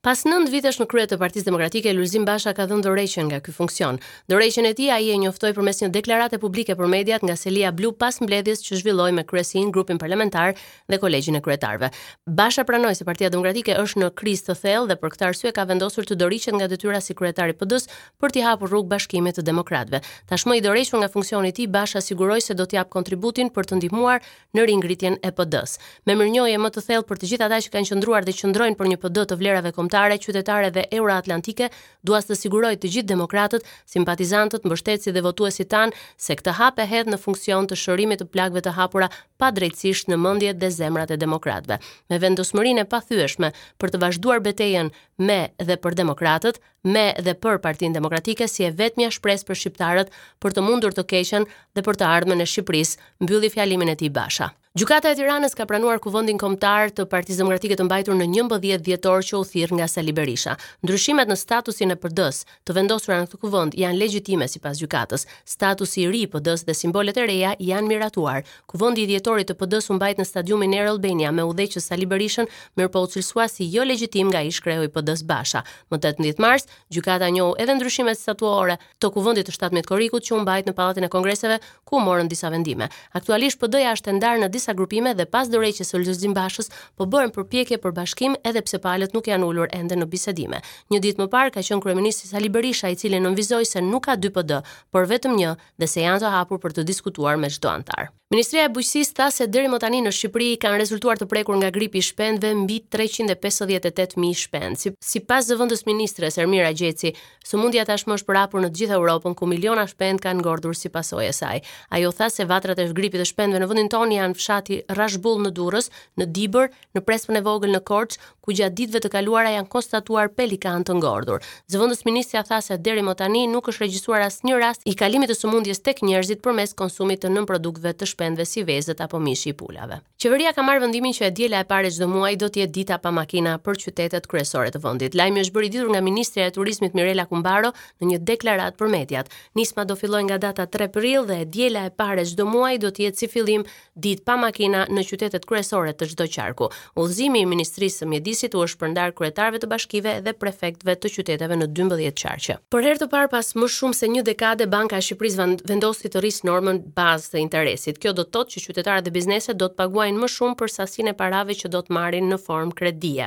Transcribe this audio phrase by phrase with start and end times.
[0.00, 3.52] Pas 9 vitesh në krye të Partisë Demokratike, Lulzim Basha ka dhënë dorëshën nga ky
[3.52, 3.98] funksion.
[4.32, 7.90] Dorëshën e tij ai e njoftoi përmes një deklarate publike për mediat nga Selia Blu
[7.92, 10.54] pas mbledhjes që zhvilloi me kryesin grupin parlamentar
[10.88, 11.90] dhe kolegjin e kryetarëve.
[12.24, 15.66] Basha pranoi se Partia Demokratike është në krizë të thellë dhe për këtë arsye ka
[15.68, 19.44] vendosur të dorëqet nga detyra si kryetari i PD-s për t'i hapur rrugë bashkimit të
[19.50, 20.00] demokratëve.
[20.32, 23.68] Tashmë i dorëshur nga funksioni i tij, Basha siguroi se do të jap kontributin për
[23.68, 24.24] të ndihmuar
[24.56, 25.76] në ringritjen e PD-s.
[26.06, 28.92] Me mirënjohje më të thellë për të gjithë ata që kanë qëndruar dhe qëndrojnë për
[28.94, 31.68] një PD të vlerave kombëtare, qytetare dhe euroatlantike,
[32.06, 36.86] duas të siguroj të gjithë demokratët, simpatizantët, mbështetësit dhe votuesit tanë se këtë hap e
[36.88, 39.08] hedh në funksion të shërimit të plagëve të hapura
[39.40, 41.80] pa drejtësisht në mendjet dhe zemrat e demokratëve.
[42.10, 47.58] Me vendosmërinë e pathyeshme për të vazhduar betejën me dhe për demokratët, me dhe për
[47.60, 52.00] Partinë Demokratike si e vetmja shpresë për shqiptarët për të mundur të keqen dhe për
[52.00, 54.52] të ardhmen e Shqipërisë, mbylli fjalimin e tij Basha.
[54.78, 59.24] Gjykata e Tiranës ka pranuar kuvendin kombëtar të Partisë Demokratike të mbajtur në 11 dhjetor
[59.26, 60.52] që u thirr nga Sali Berisha.
[60.86, 65.26] Ndryshimet në statusin e PD-s të vendosura në këtë kuvend janë legjitime sipas gjykatës.
[65.42, 68.44] Statusi i ri i PD-s dhe simbolet e reja janë miratuar.
[68.70, 72.46] Kuvendi i dhjetorit të PD-s u mbajt në stadiumin Er Albania me udhëheqës Sali Berishën,
[72.78, 75.64] mirëpo u cilsua si jo legjitim nga ish-kreu i PD-s Basha.
[75.90, 80.40] Më 18 mars, gjykata njohu edhe ndryshimet statutore të kuvendit të 17 korrikut që u
[80.44, 82.88] mbajt në pallatin e kongreseve ku u morën disa vendime.
[83.18, 87.32] Aktualisht PD-ja është ndarë në disa grupime dhe pas dorëqjes së Lëzim Zimbashës, po bëhen
[87.34, 90.62] përpjekje për bashkim edhe pse palët nuk janë ulur ende në bisedime.
[90.90, 94.16] Një ditë më parë ka qenë kryeminist Sali Berisha i cili nënvizoi se nuk ka
[94.16, 94.60] dy PD,
[94.90, 98.10] por vetëm një dhe se janë të hapur për të diskutuar me çdo antar.
[98.30, 101.70] Ministria e Bujqësisë tha se deri më tani në Shqipëri kanë rezultuar të prekur nga
[101.74, 102.30] gripi i
[102.62, 104.76] mbi 358.000 shpend.
[105.02, 107.12] Sipas si zëvendës ministres Ermi Samira Gjeci.
[107.50, 111.32] Sëmundja tashmë është përapur në gjithë Europën ku miliona shpend kanë ngordhur si pasojë e
[111.36, 111.54] saj.
[111.96, 115.52] Ajo tha se vatrat e gripit të shpendëve në vendin toni janë fshati Rashbull në
[115.58, 119.72] Durrës, në Dibër, në Prespën e Vogël në korç, ku gjatë ditëve të kaluara janë
[119.76, 121.40] konstatuar pelikan të ngordur.
[121.72, 125.38] Zëvëndës ministja tha se deri më tani nuk është regjistruar asnjë rast i kalimit të
[125.40, 129.56] sëmundjes tek njerëzit përmes konsumit të nën produktve të shpendëve si vezët apo mishi i
[129.64, 130.02] pulave.
[130.20, 132.96] Qeveria ka marrë vendimin që e diela e parë çdo muaj do të jetë dita
[133.00, 135.14] pa makina për qytetet kryesore të vendit.
[135.16, 137.70] Lajmi është bërë i ditur nga ministrja e turizmit Mirela Kumbaro
[138.02, 139.30] në një deklaratë për mediat.
[139.56, 142.90] Nisma do fillojë nga data 3 prill dhe e diela e parë çdo muaj do
[142.92, 143.64] të jetë si fillim
[143.96, 146.68] ditë pa makina në qytetet kryesore të çdo qarku.
[147.00, 151.56] Udhëzimi i Ministrisë së Mjedisit u është përndar kryetarëve të bashkive dhe prefektëve të qyteteve
[151.62, 152.58] në 12 qarqe.
[152.68, 156.24] Për herë të parë pas më shumë se një dekade Banka e Shqipërisë vendosi të
[156.26, 157.96] rrisë normën bazë të interesit.
[157.96, 160.68] Kjo do të thotë që qytetarët dhe bizneset do të paguajnë paguajnë më shumë për
[160.74, 163.26] sasinë e parave që do të marrin në formë kredie.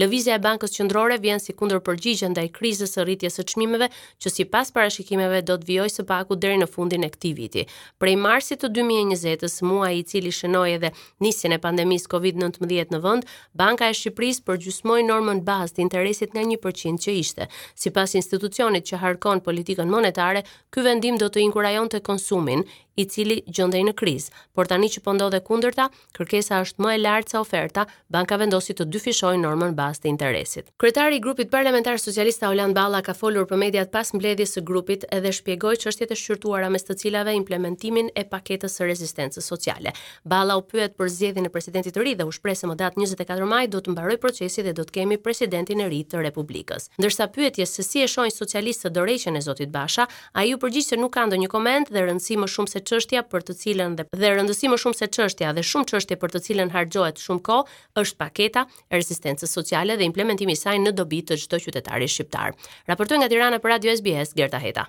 [0.00, 3.88] Lëvizja e Bankës Qendrore vjen si kundër përgjigje ndaj krizës së rritjes së çmimeve,
[4.22, 7.66] që sipas parashikimeve do të vijojë së paku deri në fundin e këtij viti.
[8.00, 10.92] Prej marsit të 2020-s, muaji i cili shënoi edhe
[11.24, 13.28] nisjen e pandemisë COVID-19 në vend,
[13.62, 17.48] Banka e Shqipërisë përgjysmoi normën bazë të interesit nga 1% që ishte.
[17.74, 22.64] Sipas institucionit që harkon politikën monetare, ky vendim do të inkurajonte konsumin,
[23.00, 25.86] i cili gjendej në krizë, por tani që po ndodhe kundërta,
[26.22, 30.68] kërkesa është më e lartë se oferta, banka vendosi të dyfishojë normën bazë të interesit.
[30.80, 35.06] Kryetari i grupit parlamentar socialista Olan Balla ka folur për mediat pas mbledhjes së grupit
[35.14, 39.92] edhe shpjegoi çështjet e shqyrtuara mes të cilave implementimin e paketës së rezistencës sociale.
[40.24, 43.00] Balla u pyet për zgjedhjen e presidentit të ri dhe u shpreh se më datë
[43.02, 46.90] 24 maj do të mbaroj procesi dhe do të kemi presidentin e ri të Republikës.
[47.00, 50.06] Ndërsa pyetjes se si e shohin socialistët dorëheqjen e zotit Basha,
[50.36, 53.48] ai u përgjigj se nuk ka ndonjë koment dhe rëndësi më shumë se çështja për
[53.48, 56.42] të cilën dhe, dhe rëndësi më shumë se çështja dhe shumë çështje elemente për të
[56.46, 57.68] cilën harxohet shumë kohë
[58.02, 62.54] është paketa e rezistencës sociale dhe implementimi i saj në dobi të çdo qytetari shqiptar.
[62.92, 64.88] Raportoi nga Tirana për Radio SBS Gerta Heta.